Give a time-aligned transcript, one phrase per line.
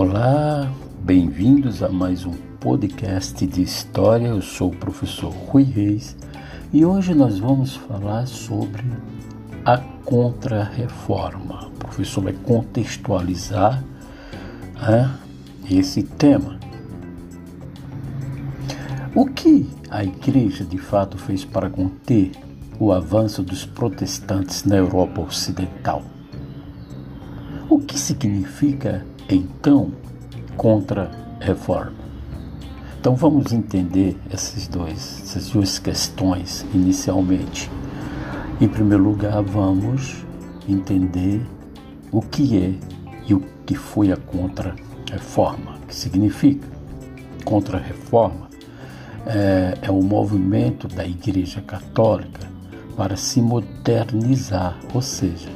[0.00, 4.28] Olá, bem-vindos a mais um podcast de história.
[4.28, 6.16] Eu sou o professor Rui Reis
[6.72, 8.84] e hoje nós vamos falar sobre
[9.64, 11.66] a Contra-Reforma.
[11.66, 13.82] O professor vai contextualizar
[14.80, 15.18] né,
[15.68, 16.60] esse tema.
[19.16, 22.30] O que a Igreja de fato fez para conter
[22.78, 26.04] o avanço dos protestantes na Europa Ocidental?
[27.68, 29.92] O que significa então
[30.56, 31.92] contra-reforma?
[33.00, 37.70] Então vamos entender esses dois, essas duas questões inicialmente.
[38.60, 40.24] Em primeiro lugar, vamos
[40.68, 41.40] entender
[42.10, 42.74] o que é
[43.26, 45.76] e o que foi a contra-reforma.
[45.82, 46.66] O que significa?
[47.44, 48.48] Contra-reforma
[49.26, 52.48] é, é o movimento da Igreja Católica
[52.96, 55.50] para se modernizar, ou seja,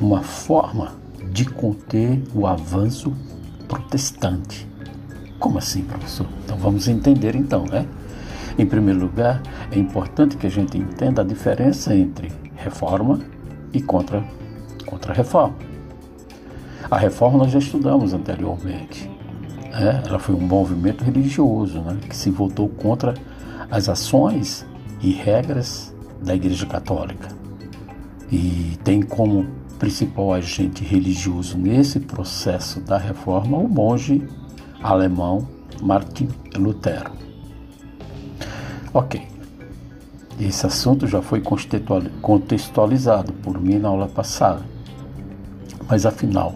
[0.00, 0.92] uma forma
[1.36, 3.12] de conter o avanço
[3.68, 4.66] protestante.
[5.38, 6.26] Como assim, professor?
[6.42, 7.86] Então vamos entender então, né?
[8.58, 13.20] Em primeiro lugar, é importante que a gente entenda a diferença entre reforma
[13.70, 14.24] e contra
[14.86, 15.54] contra reforma.
[16.90, 19.10] A reforma nós já estudamos anteriormente.
[19.72, 20.02] Né?
[20.06, 21.98] Ela foi um movimento religioso né?
[22.08, 23.12] que se voltou contra
[23.70, 24.64] as ações
[25.02, 27.28] e regras da Igreja Católica
[28.32, 34.26] e tem como principal agente religioso nesse processo da reforma o monge
[34.82, 35.46] alemão
[35.82, 37.12] Martin Lutero.
[38.92, 39.26] Ok,
[40.40, 41.42] esse assunto já foi
[42.22, 44.62] contextualizado por mim na aula passada.
[45.88, 46.54] Mas afinal,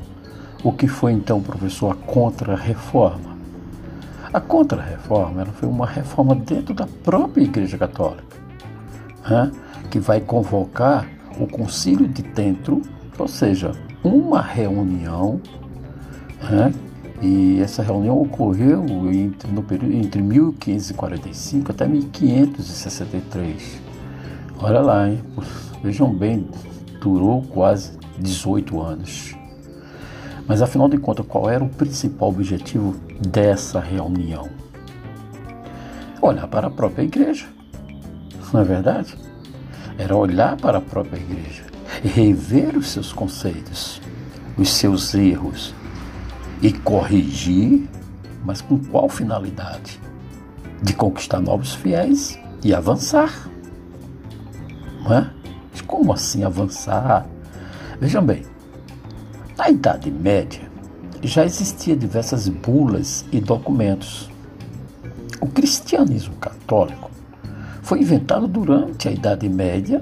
[0.63, 3.37] o que foi então, professor, a contra-reforma?
[4.33, 8.37] A contra-reforma foi uma reforma dentro da própria Igreja Católica,
[9.29, 9.51] né,
[9.91, 11.07] que vai convocar
[11.39, 12.81] o Concílio de Trento
[13.21, 13.73] ou seja,
[14.03, 15.41] uma reunião,
[16.51, 16.73] né?
[17.21, 18.83] e essa reunião ocorreu
[19.13, 23.83] entre, no período, entre 1545 até 1563.
[24.59, 25.21] Olha lá, hein?
[25.83, 26.49] vejam bem,
[27.01, 29.37] durou quase 18 anos.
[30.47, 34.49] Mas afinal de contas, qual era o principal objetivo dessa reunião?
[36.23, 37.47] Olhar para a própria igreja,
[38.53, 39.15] não é verdade?
[39.99, 41.70] Era olhar para a própria igreja
[42.09, 44.01] rever os seus conceitos,
[44.57, 45.75] os seus erros
[46.63, 47.89] e corrigir,
[48.45, 50.01] mas com qual finalidade?
[50.83, 53.49] De conquistar novos fiéis e avançar.
[55.03, 55.31] Não é?
[55.87, 57.27] Como assim avançar?
[58.01, 58.45] Vejam bem,
[59.59, 60.71] na Idade Média
[61.23, 64.31] já existiam diversas bulas e documentos.
[65.41, 67.11] O cristianismo católico
[67.83, 70.01] foi inventado durante a Idade Média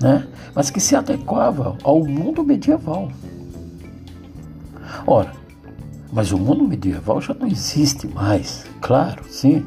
[0.00, 0.26] né?
[0.54, 3.10] Mas que se adequava ao mundo medieval.
[5.06, 5.32] Ora,
[6.12, 9.66] mas o mundo medieval já não existe mais, claro, sim.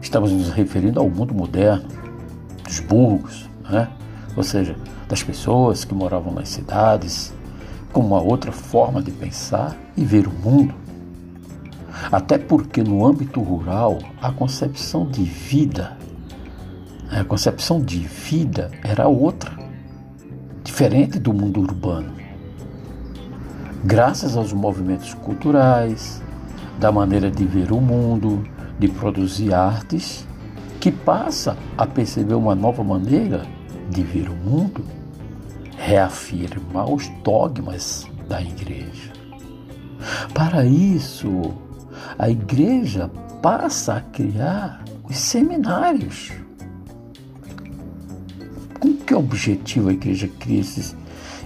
[0.00, 1.88] Estamos nos referindo ao mundo moderno,
[2.64, 3.88] dos burgos, né?
[4.36, 4.76] ou seja,
[5.08, 7.32] das pessoas que moravam nas cidades,
[7.92, 10.74] com uma outra forma de pensar e ver o mundo.
[12.12, 15.96] Até porque no âmbito rural a concepção de vida
[17.10, 19.55] a concepção de vida era outra,
[20.76, 22.12] diferente do mundo urbano.
[23.82, 26.22] Graças aos movimentos culturais,
[26.78, 28.46] da maneira de ver o mundo,
[28.78, 30.28] de produzir artes,
[30.78, 33.46] que passa a perceber uma nova maneira
[33.88, 34.84] de ver o mundo,
[35.78, 39.14] reafirmar os dogmas da igreja.
[40.34, 41.54] Para isso,
[42.18, 43.10] a igreja
[43.40, 46.32] passa a criar os seminários
[49.06, 50.96] que objetivo a igreja cria esses,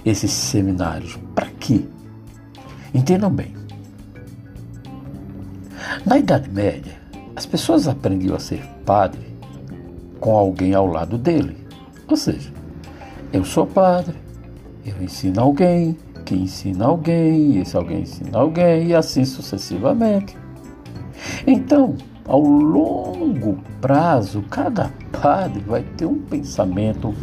[0.03, 1.17] esses seminários?
[1.35, 1.81] Para quê?
[2.93, 3.53] Entendam bem.
[6.05, 6.99] Na Idade Média,
[7.35, 9.21] as pessoas aprendiam a ser padre
[10.19, 11.55] com alguém ao lado dele.
[12.07, 12.51] Ou seja,
[13.31, 14.15] eu sou padre,
[14.85, 20.35] eu ensino alguém, que ensina alguém, esse alguém ensina alguém, e assim sucessivamente.
[21.45, 21.95] Então,
[22.31, 24.89] ao longo prazo, cada
[25.21, 27.13] padre vai ter um pensamento,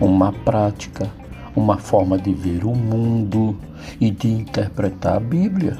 [0.00, 1.08] uma prática,
[1.54, 3.56] uma forma de ver o mundo
[4.00, 5.78] e de interpretar a Bíblia.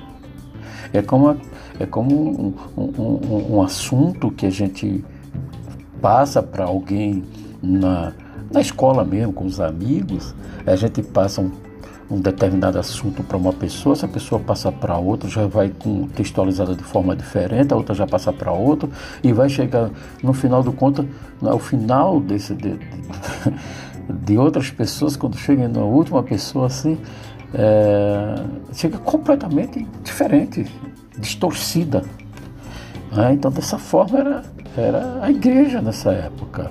[0.93, 1.37] É como,
[1.81, 5.05] é como um, um, um, um assunto que a gente
[6.01, 7.25] passa para alguém
[7.61, 8.13] na,
[8.53, 10.33] na escola mesmo, com os amigos,
[10.65, 11.51] a gente passa um
[12.11, 16.83] um determinado assunto para uma pessoa, essa pessoa passa para outra, já vai contextualizada de
[16.83, 18.89] forma diferente, a outra já passa para outra,
[19.23, 19.91] e vai chegar
[20.23, 21.07] no final do conta,
[21.41, 22.81] no final desse, de, de,
[24.27, 26.99] de outras pessoas, quando chega na última pessoa assim,
[27.55, 28.35] é,
[28.73, 30.67] chega completamente diferente,
[31.17, 32.03] distorcida.
[33.13, 33.35] Né?
[33.35, 34.45] Então, dessa forma, era,
[34.77, 36.71] era a igreja nessa época.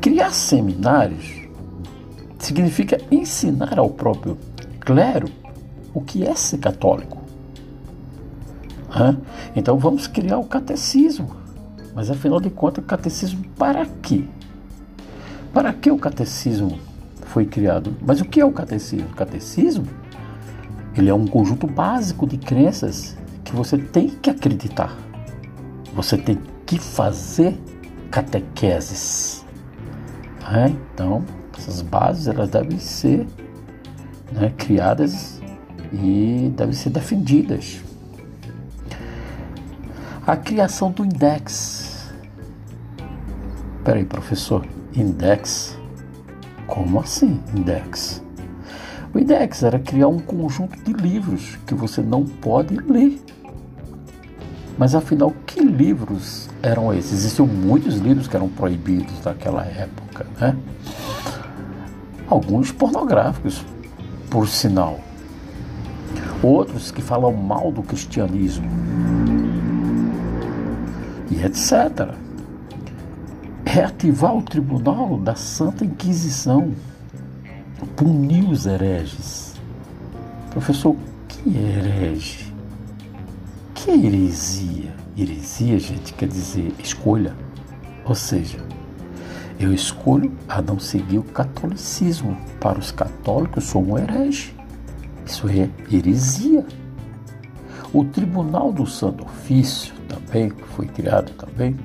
[0.00, 1.43] Criar seminários
[2.44, 4.38] significa ensinar ao próprio
[4.80, 5.28] clero
[5.92, 7.18] o que é ser católico.
[8.94, 9.16] Né?
[9.56, 11.36] Então, vamos criar o catecismo.
[11.94, 14.24] Mas, afinal de contas, o catecismo para quê?
[15.52, 16.78] Para que o catecismo
[17.26, 17.96] foi criado?
[18.04, 19.08] Mas o que é o catecismo?
[19.08, 19.86] O catecismo
[20.96, 24.96] ele é um conjunto básico de crenças que você tem que acreditar.
[25.94, 27.58] Você tem que fazer
[28.10, 29.44] catequeses.
[30.68, 31.24] Então,
[31.64, 33.26] essas bases elas devem ser
[34.32, 35.40] né, criadas
[35.92, 37.80] e devem ser defendidas.
[40.26, 42.12] A criação do index.
[43.82, 45.78] Peraí, professor, index?
[46.66, 48.22] Como assim, index?
[49.14, 53.20] O index era criar um conjunto de livros que você não pode ler.
[54.76, 57.12] Mas afinal, que livros eram esses?
[57.12, 60.56] Existiam muitos livros que eram proibidos naquela época, né?
[62.28, 63.64] Alguns pornográficos,
[64.30, 65.00] por sinal.
[66.42, 68.68] Outros que falam mal do cristianismo.
[71.30, 72.14] E etc
[73.74, 76.72] reativar o tribunal da Santa Inquisição,
[77.96, 79.54] punir os hereges.
[80.50, 80.94] Professor,
[81.26, 82.54] que herege?
[83.74, 84.94] Que heresia?
[85.18, 87.34] Heresia, gente, quer dizer escolha.
[88.04, 88.58] Ou seja,
[89.58, 92.36] eu escolho a não seguir o catolicismo.
[92.60, 94.54] Para os católicos, sou um herege.
[95.24, 96.66] Isso é heresia.
[97.92, 101.76] O Tribunal do Santo Ofício, também, que foi criado também,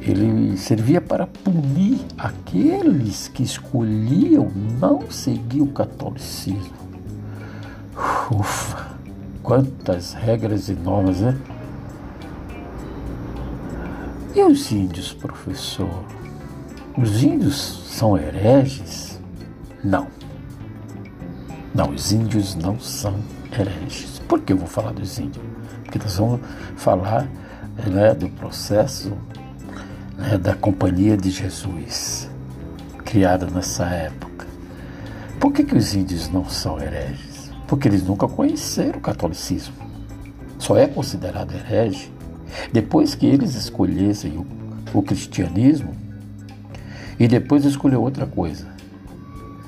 [0.00, 6.76] ele servia para punir aqueles que escolhiam não seguir o catolicismo.
[8.30, 8.96] Ufa,
[9.42, 11.36] quantas regras e normas, né?
[14.34, 16.04] E os índios, professor?
[16.98, 19.20] Os índios são hereges?
[19.84, 20.06] Não.
[21.74, 23.16] Não, os índios não são
[23.52, 24.18] hereges.
[24.26, 25.44] Por que eu vou falar dos índios?
[25.82, 26.40] Porque nós vamos
[26.74, 27.28] falar
[27.86, 29.12] né, do processo
[30.16, 32.30] né, da Companhia de Jesus,
[33.04, 34.46] criada nessa época.
[35.38, 37.52] Por que, que os índios não são hereges?
[37.68, 39.74] Porque eles nunca conheceram o catolicismo.
[40.58, 42.10] Só é considerado herege
[42.72, 44.46] depois que eles escolhessem o,
[44.94, 46.05] o cristianismo
[47.18, 48.66] e depois escolher outra coisa.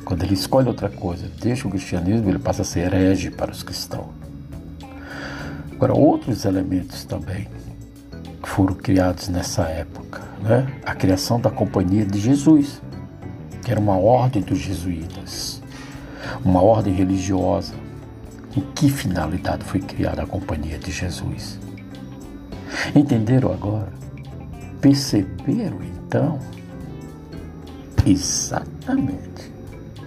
[0.05, 3.62] Quando ele escolhe outra coisa, deixa o cristianismo, ele passa a ser herege para os
[3.62, 4.09] cristãos.
[5.73, 7.47] Agora, outros elementos também
[8.43, 10.23] foram criados nessa época.
[10.41, 10.67] Né?
[10.85, 12.81] A criação da Companhia de Jesus,
[13.62, 15.62] que era uma ordem dos jesuítas,
[16.44, 17.75] uma ordem religiosa.
[18.56, 21.61] Em que finalidade foi criada a Companhia de Jesus?
[22.94, 23.93] Entenderam agora?
[24.81, 26.39] Perceberam então?
[28.10, 29.52] Exatamente.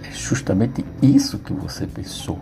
[0.02, 2.38] É justamente isso que você pensou.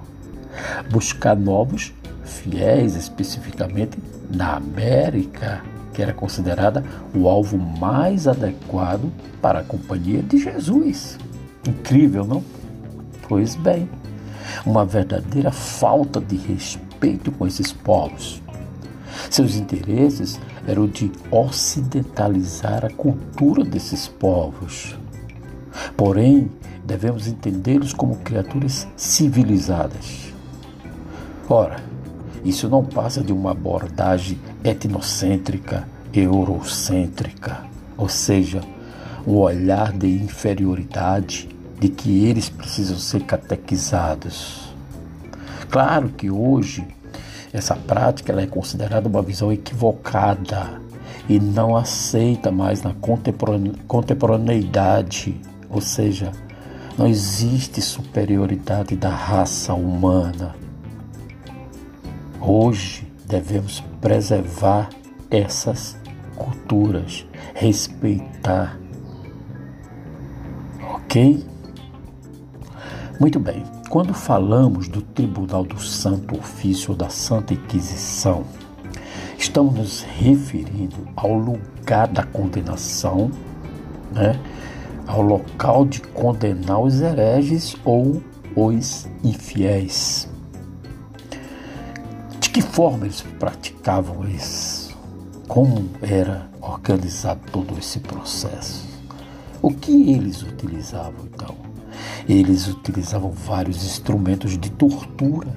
[0.90, 1.92] Buscar novos
[2.24, 3.98] fiéis, especificamente
[4.30, 5.62] na América
[5.92, 6.84] que era considerada
[7.14, 11.18] o alvo mais adequado para a companhia de Jesus.
[11.68, 12.42] Incrível, não?
[13.28, 13.88] Pois bem,
[14.64, 18.40] uma verdadeira falta de respeito com esses povos.
[19.28, 24.96] Seus interesses eram de ocidentalizar a cultura desses povos.
[26.00, 26.50] Porém,
[26.82, 30.32] devemos entendê-los como criaturas civilizadas.
[31.46, 31.76] Ora,
[32.42, 37.66] isso não passa de uma abordagem etnocêntrica, eurocêntrica,
[37.98, 38.62] ou seja,
[39.26, 44.72] um olhar de inferioridade de que eles precisam ser catequizados.
[45.68, 46.82] Claro que hoje
[47.52, 50.80] essa prática é considerada uma visão equivocada
[51.28, 52.94] e não aceita mais na
[53.86, 55.38] contemporaneidade,
[55.70, 56.32] ou seja,
[56.98, 60.54] não existe superioridade da raça humana
[62.42, 64.88] Hoje devemos preservar
[65.30, 65.94] essas
[66.34, 68.78] culturas, respeitar.
[70.94, 71.44] Ok?
[73.20, 73.62] Muito bem.
[73.90, 78.44] Quando falamos do Tribunal do Santo Ofício ou da Santa Inquisição,
[79.36, 83.30] estamos nos referindo ao lugar da condenação,
[84.12, 84.40] né?
[85.10, 88.22] Ao local de condenar os hereges ou
[88.54, 90.28] os infiéis.
[92.38, 94.96] De que forma eles praticavam isso?
[95.48, 98.88] Como era organizado todo esse processo?
[99.60, 101.56] O que eles utilizavam então?
[102.28, 105.48] Eles utilizavam vários instrumentos de tortura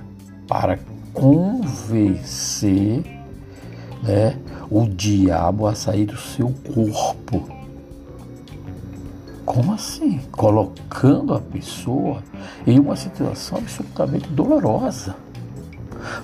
[0.48, 0.80] para
[1.14, 3.04] convencer
[4.02, 4.36] né,
[4.70, 7.63] o diabo a sair do seu corpo.
[9.54, 10.20] Como assim?
[10.32, 12.24] Colocando a pessoa
[12.66, 15.16] em uma situação absolutamente dolorosa.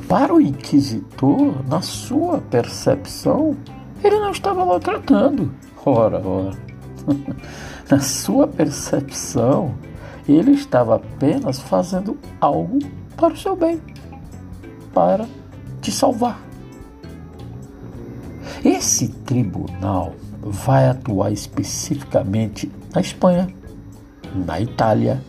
[0.08, 3.56] Para o inquisitor, na sua percepção,
[4.04, 5.54] ele não estava maltratando.
[5.86, 6.58] Ora, ora.
[7.88, 9.76] na sua percepção,
[10.28, 12.80] ele estava apenas fazendo algo
[13.16, 13.80] para o seu bem,
[14.92, 15.28] para
[15.82, 16.42] te salvar.
[18.66, 23.48] Esse tribunal vai atuar especificamente na Espanha,
[24.34, 25.22] na Itália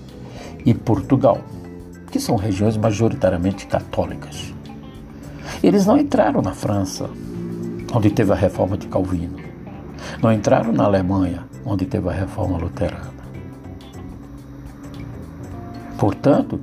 [0.64, 1.38] e Portugal,
[2.10, 4.52] que são regiões majoritariamente católicas.
[5.62, 7.08] Eles não entraram na França,
[7.94, 9.38] onde teve a reforma de Calvino.
[10.22, 13.10] Não entraram na Alemanha, onde teve a reforma luterana.
[15.98, 16.58] Portanto,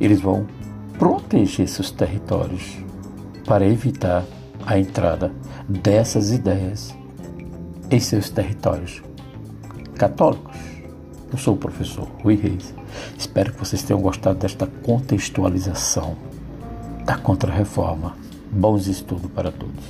[0.00, 0.46] eles vão
[0.98, 2.78] proteger seus territórios
[3.44, 4.24] para evitar
[4.66, 5.32] a entrada
[5.68, 6.94] dessas ideias
[7.90, 9.02] em seus territórios
[10.00, 10.56] católicos.
[11.30, 12.74] Eu sou o professor Rui Reis.
[13.18, 16.16] Espero que vocês tenham gostado desta contextualização
[17.04, 18.16] da Contra-Reforma.
[18.50, 19.84] Bons estudos para todos.